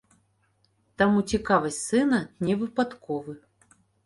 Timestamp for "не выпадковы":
2.49-3.39